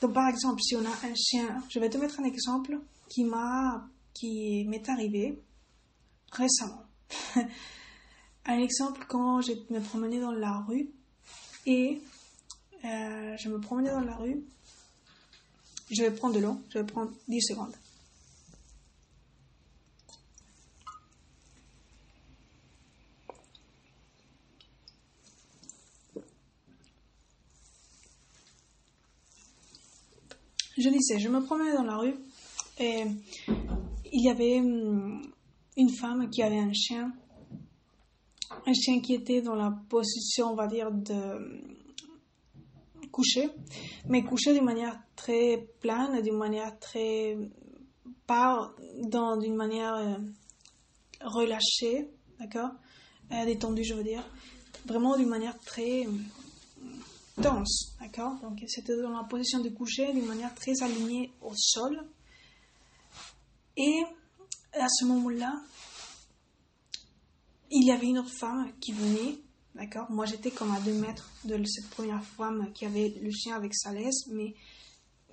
[0.00, 3.24] Donc, par exemple, si on a un chien, je vais te mettre un exemple qui
[3.24, 5.42] m'a, qui m'est arrivé
[6.30, 6.84] récemment.
[8.46, 10.90] un exemple quand je me promenais dans la rue
[11.66, 12.00] et
[12.84, 14.44] euh, je me promenais dans la rue.
[15.90, 17.74] Je vais prendre de l'eau, je vais prendre 10 secondes.
[30.78, 32.14] Je disais, je me promenais dans la rue
[32.78, 33.02] et
[34.12, 35.20] il y avait hum,
[35.76, 37.12] une femme qui avait un chien,
[38.64, 41.60] un chien qui était dans la position, on va dire, de hum,
[43.10, 43.48] coucher,
[44.08, 47.36] mais couché d'une manière très plane, d'une manière très
[48.28, 50.16] pas dans d'une manière euh,
[51.24, 52.70] relâchée, d'accord,
[53.32, 54.24] euh, détendue, je veux dire,
[54.86, 56.06] vraiment d'une manière très
[57.42, 58.38] dense, d'accord?
[58.42, 61.98] Donc c'était dans la position de coucher d'une manière très alignée au sol.
[63.76, 64.02] Et
[64.72, 65.60] à ce moment-là,
[67.70, 69.38] il y avait une autre femme qui venait,
[69.74, 70.10] d'accord?
[70.10, 73.74] Moi j'étais comme à deux mètres de cette première femme qui avait le chien avec
[73.74, 74.54] sa laisse, mais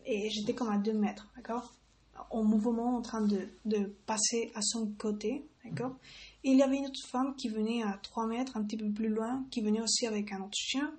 [0.05, 1.73] et j'étais comme à deux mètres, d'accord?
[2.29, 5.95] En mouvement, en train de, de passer à son côté, d'accord?
[6.43, 8.91] Et il y avait une autre femme qui venait à trois mètres, un petit peu
[8.91, 10.93] plus loin, qui venait aussi avec un autre chien,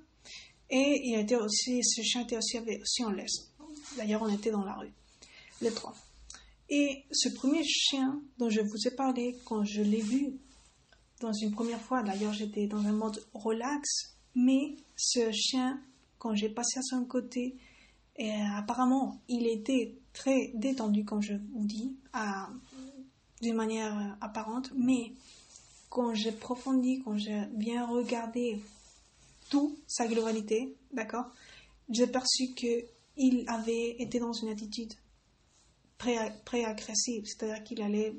[0.71, 3.53] et il était aussi, ce chien était aussi, aussi en laisse.
[3.97, 4.93] D'ailleurs, on était dans la rue,
[5.61, 5.95] les trois.
[6.69, 10.35] Et ce premier chien dont je vous ai parlé, quand je l'ai vu
[11.21, 15.81] dans une première fois, d'ailleurs j'étais dans un mode relax, mais ce chien,
[16.19, 17.57] quand j'ai passé à son côté,
[18.57, 21.95] apparemment il était très détendu, comme je vous dis,
[23.41, 25.13] d'une manière apparente, mais
[25.89, 28.61] quand j'ai profondi, quand j'ai bien regardé
[29.51, 31.27] tout sa globalité, d'accord?
[31.89, 34.93] J'ai perçu qu'il avait été dans une attitude
[35.99, 38.15] pré-agressive, c'est-à-dire qu'il allait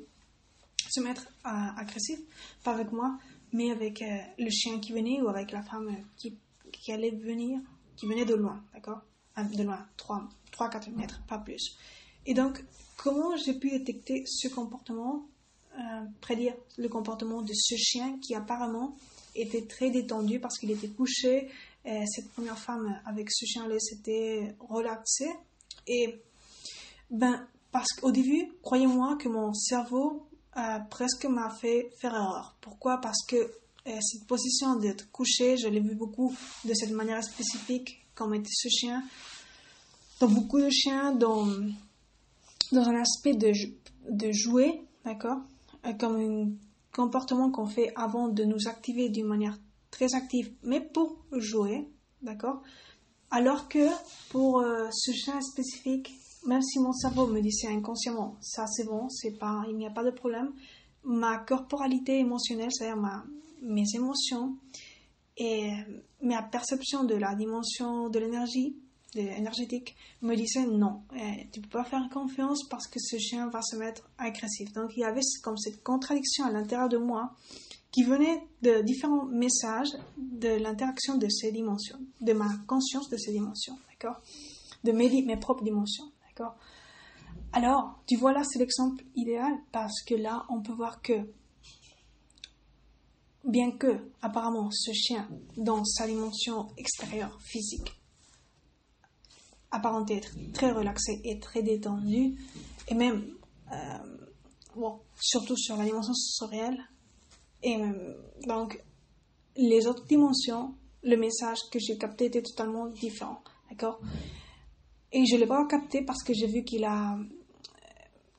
[0.90, 2.18] se mettre agressif,
[2.64, 3.18] pas avec moi,
[3.52, 7.60] mais avec euh, le chien qui venait ou avec la femme qui, allait venir,
[7.96, 9.00] qui venait de loin, d'accord?
[9.36, 9.86] De loin,
[10.52, 11.76] 3-4 mètres, pas plus.
[12.26, 12.64] Et donc,
[12.96, 15.28] comment j'ai pu détecter ce comportement,
[15.78, 18.96] euh, prédire le comportement de ce chien qui apparemment
[19.40, 21.50] était très détendu parce qu'il était couché.
[21.84, 25.30] Et cette première femme avec ce chien-là s'était relaxée.
[25.86, 26.20] Et
[27.10, 32.56] ben, parce qu'au début, croyez-moi que mon cerveau euh, presque m'a fait faire erreur.
[32.60, 33.00] Pourquoi?
[33.00, 38.04] Parce que euh, cette position d'être couché, je l'ai vu beaucoup de cette manière spécifique,
[38.14, 39.02] comme était ce chien.
[40.20, 41.46] Dans beaucoup de chiens, dans,
[42.72, 43.52] dans un aspect de,
[44.10, 45.38] de jouer, d'accord?
[45.86, 46.58] Euh, Comme une
[46.98, 49.56] comportement qu'on fait avant de nous activer d'une manière
[49.92, 51.88] très active, mais pour jouer,
[52.22, 52.60] d'accord?
[53.30, 53.86] Alors que
[54.30, 56.10] pour euh, ce chien spécifique,
[56.44, 59.90] même si mon cerveau me disait inconsciemment, ça c'est bon, c'est pas, il n'y a
[59.90, 60.50] pas de problème,
[61.04, 63.24] ma corporalité émotionnelle, c'est-à-dire ma,
[63.62, 64.56] mes émotions
[65.36, 65.70] et
[66.20, 68.76] ma perception de la dimension de l'énergie,
[69.14, 69.96] énergétique.
[70.22, 73.76] Me disait non, eh, tu peux pas faire confiance parce que ce chien va se
[73.76, 74.72] mettre agressif.
[74.72, 77.34] Donc il y avait comme cette contradiction à l'intérieur de moi
[77.90, 83.32] qui venait de différents messages de l'interaction de ces dimensions, de ma conscience de ces
[83.32, 84.20] dimensions, d'accord?
[84.84, 86.54] De mes, mes propres dimensions, d'accord?
[87.52, 91.14] Alors, tu vois là, c'est l'exemple idéal parce que là, on peut voir que
[93.44, 97.97] bien que apparemment ce chien, dans sa dimension extérieure, physique,
[99.70, 102.34] apparenté être très relaxé et très détendu,
[102.88, 103.24] et même,
[103.72, 103.76] euh,
[104.76, 106.78] bon, surtout sur la dimension sensorielle.
[107.62, 107.76] Et
[108.46, 108.82] donc,
[109.56, 113.42] les autres dimensions, le message que j'ai capté était totalement différent.
[113.68, 114.00] D'accord?
[115.12, 117.18] Et je l'ai pas capté parce que j'ai vu qu'il a,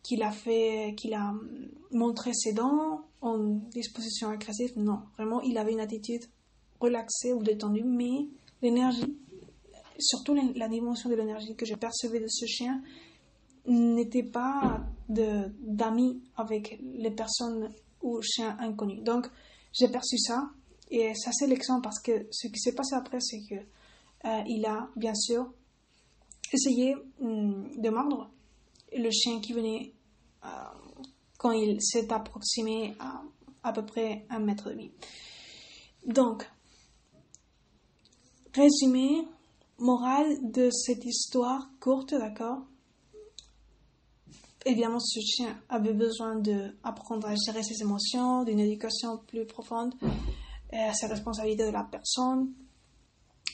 [0.03, 1.33] qu'il a fait, qu'il a
[1.91, 3.37] montré ses dents en
[3.71, 4.73] disposition agressive.
[4.77, 6.23] Non, vraiment, il avait une attitude
[6.79, 8.27] relaxée ou détendue, mais
[8.61, 9.17] l'énergie,
[9.99, 12.81] surtout la dimension de l'énergie que je percevais de ce chien,
[13.65, 17.69] n'était pas d'amis avec les personnes
[18.01, 19.03] ou chiens inconnus.
[19.03, 19.27] Donc,
[19.73, 20.49] j'ai perçu ça
[20.89, 23.55] et ça c'est l'exemple parce que ce qui s'est passé après, c'est que
[24.25, 25.51] euh, il a bien sûr
[26.51, 28.31] essayé hum, de mordre
[28.91, 29.93] le chien qui venait
[30.45, 30.47] euh,
[31.37, 33.21] quand il s'est approximé à
[33.63, 34.91] à peu près un mètre et demi.
[36.05, 36.49] Donc,
[38.53, 39.27] résumé,
[39.79, 42.65] morale de cette histoire courte, d'accord?
[44.65, 49.93] Évidemment, ce chien avait besoin d'apprendre à gérer ses émotions, d'une éducation plus profonde,
[50.71, 52.53] à ses responsabilités de la personne.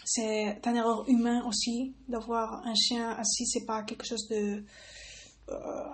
[0.04, 4.64] C'est un erreur humain aussi d'avoir un chien assis, c'est pas quelque chose de
[5.50, 5.54] euh,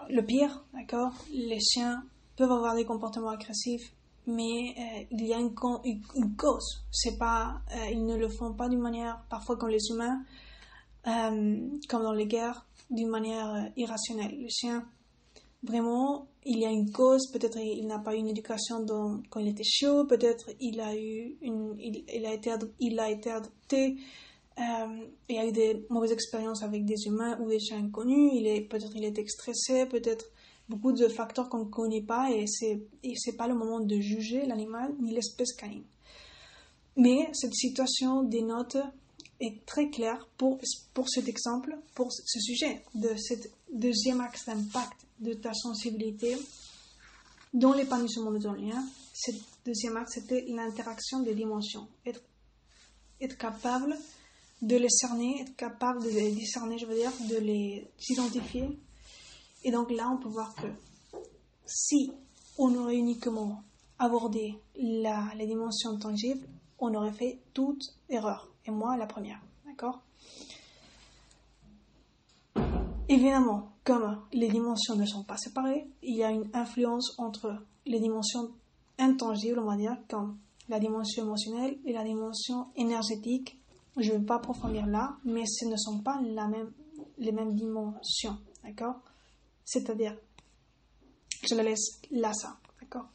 [0.10, 1.14] le pire, d'accord?
[1.32, 2.04] Les chiens
[2.36, 3.94] peuvent avoir des comportements agressifs,
[4.28, 6.84] mais euh, il y a une, cause.
[6.92, 10.24] C'est pas, euh, ils ne le font pas d'une manière, parfois comme les humains,
[11.04, 14.38] comme dans les guerres, d'une manière irrationnelle.
[14.40, 14.86] Les chiens
[15.64, 18.86] vraiment, il y a une cause, peut-être il n'a pas eu une éducation
[19.30, 23.32] quand il était chaud, peut-être il a eu une, il, a été, il a été
[23.32, 23.98] adopté,
[24.58, 28.48] euh, il a eu des mauvaises expériences avec des humains ou des chiens inconnus, il
[28.48, 30.26] est, peut-être il était stressé, peut-être
[30.72, 34.00] beaucoup de facteurs qu'on ne connaît pas et c'est, et c'est pas le moment de
[34.00, 35.84] juger l'animal ni l'espèce canine.
[36.96, 38.78] Mais cette situation dénote
[39.42, 40.60] est très claire pour,
[40.94, 46.38] pour cet exemple, pour ce sujet de cette deuxième axe d'impact de ta sensibilité
[47.54, 48.82] dans l'épanouissement de ton lien.
[49.14, 49.32] Ce
[49.66, 51.88] deuxième axe, c'était l'interaction des dimensions.
[52.06, 52.22] Être,
[53.20, 53.98] être capable
[54.62, 58.70] de les cerner, être capable de les discerner, je veux dire, de les identifier.
[59.64, 60.68] Et donc là, on peut voir que
[61.66, 62.12] si
[62.58, 63.64] on aurait uniquement
[64.00, 66.48] abordé la, les dimensions tangibles,
[66.80, 68.50] on aurait fait toute erreur.
[68.66, 69.42] Et moi, la première.
[69.66, 70.02] D'accord?
[73.08, 77.54] Évidemment, comme les dimensions ne sont pas séparées, il y a une influence entre
[77.86, 78.52] les dimensions
[78.98, 80.38] intangibles, on va dire, comme
[80.70, 83.60] la dimension émotionnelle et la dimension énergétique.
[83.98, 86.72] Je ne vais pas approfondir là, mais ce ne sont pas la même,
[87.18, 89.02] les mêmes dimensions, d'accord?
[89.66, 90.18] C'est-à-dire,
[91.50, 93.10] je la laisse là, ça, d'accord?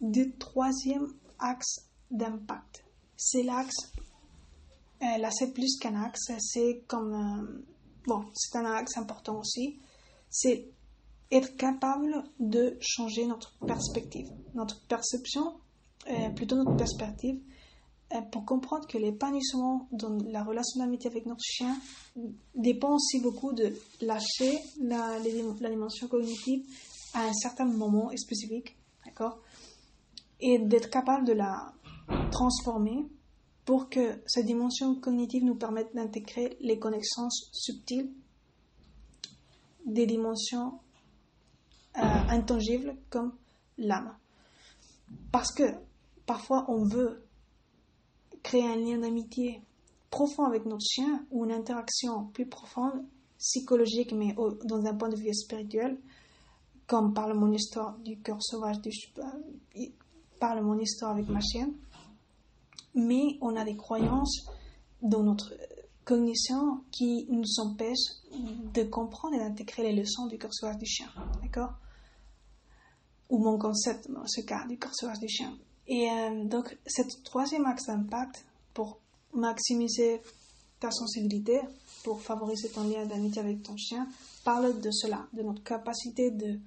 [0.00, 2.84] Le troisième axe d'impact,
[3.16, 3.92] c'est l'axe,
[5.02, 7.14] euh, là c'est plus qu'un axe, c'est comme...
[7.14, 7.66] Euh,
[8.06, 9.78] bon, c'est un axe important aussi,
[10.30, 10.68] c'est
[11.30, 15.60] être capable de changer notre perspective, notre perception,
[16.08, 17.40] euh, plutôt notre perspective,
[18.32, 21.76] pour comprendre que l'épanouissement dans la relation d'amitié avec notre chien
[22.54, 26.64] dépend aussi beaucoup de lâcher la, la dimension cognitive
[27.14, 29.38] à un certain moment spécifique, d'accord?
[30.40, 31.72] Et d'être capable de la
[32.30, 33.06] transformer
[33.64, 38.10] pour que cette dimension cognitive nous permette d'intégrer les connaissances subtiles
[39.84, 40.80] des dimensions
[41.96, 43.34] euh, intangibles comme
[43.76, 44.16] l'âme.
[45.32, 45.64] Parce que
[46.24, 47.27] parfois on veut
[48.48, 49.62] créer un lien d'amitié
[50.10, 53.04] profond avec notre chien ou une interaction plus profonde,
[53.38, 54.34] psychologique, mais
[54.64, 55.98] dans un point de vue spirituel,
[56.86, 59.86] comme parle mon histoire du cœur sauvage, du, euh,
[60.40, 61.74] parle mon histoire avec ma chienne
[62.94, 64.46] mais on a des croyances
[65.02, 65.54] dans notre
[66.04, 68.16] cognition qui nous empêchent
[68.74, 71.08] de comprendre et d'intégrer les leçons du cœur du chien,
[71.42, 71.74] d'accord?
[73.28, 75.56] Ou mon concept, dans ce cas, du cœur du chien.
[75.88, 78.98] Et euh, donc, cette troisième axe d'impact pour
[79.34, 80.20] maximiser
[80.80, 81.60] ta sensibilité,
[82.04, 84.06] pour favoriser ton lien d'amitié avec ton chien,
[84.44, 86.58] parle de cela, de notre capacité de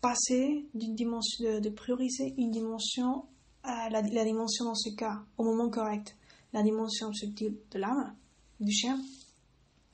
[0.00, 3.24] passer d'une dimension, de prioriser une dimension
[3.64, 6.16] la, dimension dans ce cas, au moment correct,
[6.52, 8.14] la dimension subtile de l'âme,
[8.58, 9.00] du chien,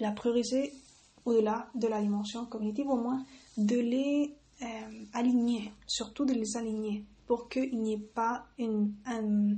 [0.01, 0.72] la prioriser
[1.24, 3.24] au-delà de la dimension cognitive, au moins
[3.57, 9.55] de les euh, aligner, surtout de les aligner, pour qu'il n'y ait pas une, euh,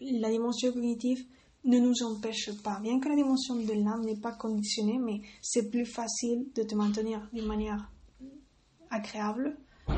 [0.00, 1.24] la dimension cognitive
[1.64, 2.80] ne nous empêche pas.
[2.80, 6.74] Bien que la dimension de l'âme n'est pas conditionnée, mais c'est plus facile de te
[6.74, 7.90] maintenir d'une manière
[8.90, 9.56] agréable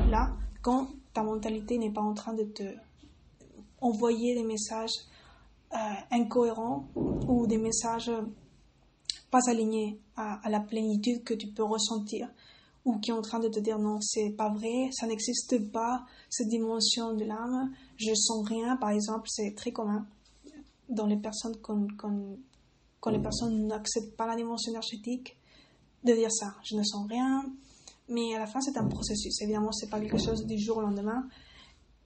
[0.09, 2.63] là quand ta mentalité n'est pas en train de te
[3.81, 4.93] envoyer des messages
[5.73, 5.77] euh,
[6.11, 8.11] incohérents ou des messages
[9.29, 12.29] pas alignés à, la plénitude que tu peux ressentir
[12.85, 16.05] ou qui est en train de te dire non, c'est pas vrai, ça n'existe pas,
[16.29, 20.05] cette dimension de l'âme, je sens rien, par exemple, c'est très commun
[20.89, 25.37] dans les personnes quand, quand les personnes n'acceptent pas la dimension énergétique,
[26.03, 27.45] de dire ça, je ne sens rien,
[28.09, 30.81] mais à la fin c'est un processus, évidemment c'est pas quelque chose du jour au
[30.81, 31.27] lendemain,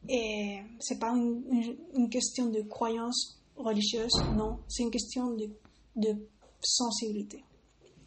[0.07, 5.49] et c'est pas une, une, question de croyance religieuse, non, c'est une question de,
[5.95, 6.15] de
[6.61, 7.43] sensibilité.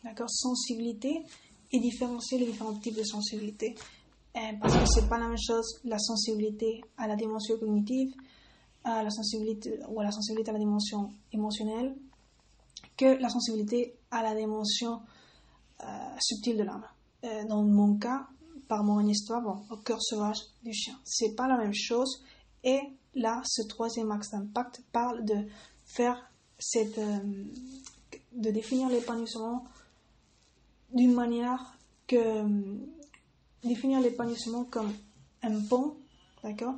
[0.05, 0.31] D'accord?
[0.31, 1.23] Sensibilité
[1.73, 3.75] et différencier les différents types de sensibilité.
[4.37, 8.13] Euh, parce que c'est pas la même chose la sensibilité à la dimension cognitive,
[8.85, 11.97] à la sensibilité ou à la sensibilité à la dimension émotionnelle,
[12.97, 15.01] que la sensibilité à la dimension
[15.83, 15.87] euh,
[16.21, 16.85] subtile de l'âme.
[17.25, 18.27] Euh, dans mon cas,
[18.69, 22.23] par mon histoire, bon, au cœur sauvage du chien, c'est pas la même chose.
[22.63, 22.81] Et
[23.15, 25.47] là, ce troisième axe d'impact parle de
[25.85, 27.01] faire cette,
[28.33, 29.65] de définir l'épanouissement
[30.93, 32.79] d'une manière que euh,
[33.63, 34.93] définir l'épanouissement comme
[35.43, 35.97] un pont,
[36.43, 36.75] d'accord,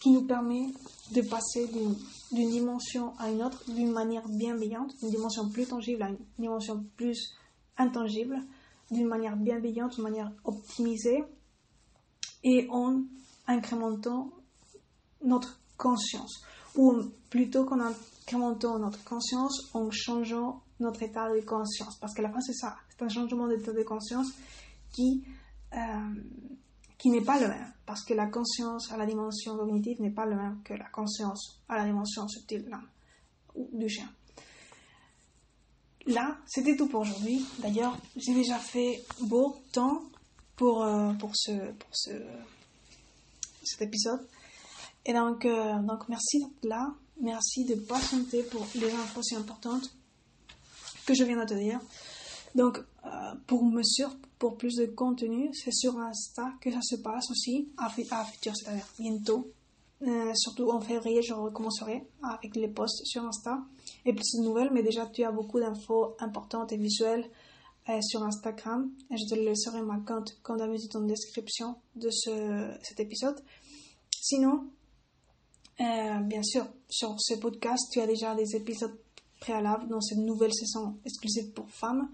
[0.00, 0.68] qui nous permet
[1.12, 6.08] de passer d'une dimension à une autre d'une manière bienveillante, une dimension plus tangible à
[6.08, 7.34] une dimension plus
[7.76, 8.38] intangible,
[8.90, 11.22] d'une manière bienveillante, d'une manière optimisée,
[12.42, 13.02] et en
[13.46, 14.30] incrémentant
[15.22, 16.42] notre conscience,
[16.76, 16.94] ou
[17.28, 21.96] plutôt qu'en incrémentant notre conscience, en changeant notre état de conscience.
[22.00, 22.76] Parce que la fin, c'est ça.
[22.88, 24.28] C'est un changement d'état de conscience
[24.92, 25.24] qui,
[25.74, 26.14] euh,
[26.98, 27.72] qui n'est pas le même.
[27.86, 31.60] Parce que la conscience à la dimension cognitive n'est pas le même que la conscience
[31.68, 32.88] à la dimension subtile l'âme
[33.54, 34.08] ou du chien.
[36.06, 37.44] Là, c'était tout pour aujourd'hui.
[37.58, 40.02] D'ailleurs, j'ai déjà fait beau temps
[40.56, 42.10] pour, euh, pour, ce, pour ce,
[43.62, 44.26] cet épisode.
[45.04, 46.94] Et donc, euh, donc merci d'être là.
[47.20, 49.94] Merci de patienter pour les infos si importantes
[51.06, 51.80] que je viens de te dire.
[52.54, 53.08] Donc, euh,
[53.46, 57.68] pour me suivre, pour plus de contenu, c'est sur Insta que ça se passe aussi,
[57.76, 59.52] à, à futur, c'est-à-dire bientôt.
[60.02, 63.58] Euh, surtout en février, je recommencerai avec les posts sur Insta
[64.06, 67.28] et plus de nouvelles, mais déjà tu as beaucoup d'infos importantes et visuelles
[67.88, 68.90] euh, sur Instagram.
[69.10, 73.40] Je te laisserai ma compte comme d'habitude en description de ce, cet épisode.
[74.22, 74.68] Sinon,
[75.78, 78.94] bien sûr, sur ce podcast, tu as déjà des épisodes
[79.40, 82.08] préalable dans cette nouvelle saison exclusive pour femmes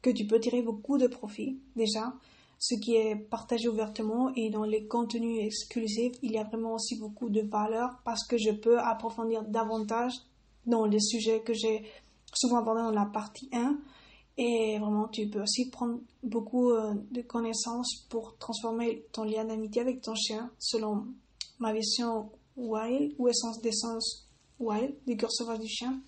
[0.00, 2.14] que tu peux tirer beaucoup de profit déjà.
[2.60, 6.98] Ce qui est partagé ouvertement et dans les contenus exclusifs, il y a vraiment aussi
[6.98, 10.14] beaucoup de valeur parce que je peux approfondir davantage
[10.66, 11.84] dans les sujets que j'ai
[12.34, 13.78] souvent abordés dans la partie 1.
[14.38, 19.82] Et vraiment, tu peux aussi prendre beaucoup euh, de connaissances pour transformer ton lien d'amitié
[19.82, 21.06] avec ton chien selon
[21.58, 24.28] ma vision wild ou essence d'essence
[24.60, 26.00] wild du cœur sauvage du chien.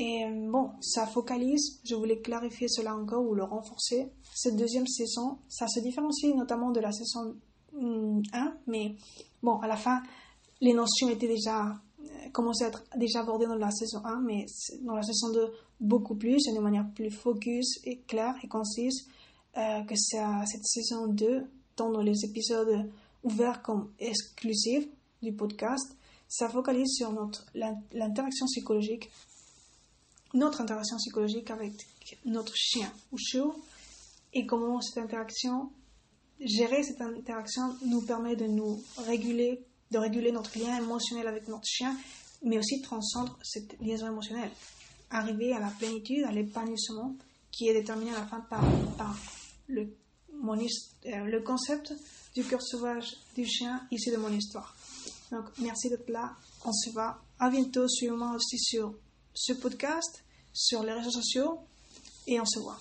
[0.00, 4.12] Et bon, ça focalise, je voulais clarifier cela encore ou le renforcer.
[4.32, 7.34] Cette deuxième saison, ça se différencie notamment de la saison
[7.74, 8.22] 1, mm,
[8.68, 8.94] mais
[9.42, 10.00] bon, à la fin,
[10.60, 14.46] les notions étaient déjà, euh, commençaient à être déjà abordées dans la saison 1, mais
[14.82, 19.08] dans la saison 2, beaucoup plus, de manière plus focus et claire et concise
[19.56, 21.44] euh, que cette saison 2,
[21.76, 22.88] dans les épisodes
[23.24, 24.86] ouverts comme exclusifs
[25.22, 25.96] du podcast,
[26.28, 29.10] ça focalise sur notre l'interaction psychologique
[30.34, 31.72] notre interaction psychologique avec
[32.24, 33.54] notre chien ou chiot
[34.34, 35.70] et comment cette interaction,
[36.40, 41.66] gérer cette interaction nous permet de nous réguler, de réguler notre lien émotionnel avec notre
[41.66, 41.96] chien,
[42.42, 44.50] mais aussi de transcendre cette liaison émotionnelle.
[45.10, 47.16] Arriver à la plénitude, à l'épanouissement
[47.50, 48.62] qui est déterminé à la fin par,
[49.68, 49.88] le,
[50.34, 51.94] mon, euh, le concept
[52.34, 54.76] du cœur sauvage du chien ici de mon histoire.
[55.32, 56.36] Donc, merci d'être là.
[56.64, 57.88] On se va à bientôt.
[57.88, 58.94] Suivez-moi aussi sur
[59.38, 61.60] ce podcast, sur les réseaux sociaux
[62.26, 62.80] et on se voit.